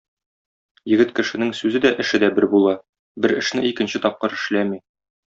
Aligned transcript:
Егет 0.91 1.11
кешенең 1.19 1.51
сүзе 1.59 1.81
дә, 1.83 1.91
эше 2.03 2.21
дә 2.23 2.29
бер 2.39 2.47
була, 2.57 2.73
бер 3.25 3.35
эшне 3.43 3.65
икенче 3.73 4.01
тапкыр 4.07 4.35
эшләми. 4.39 4.81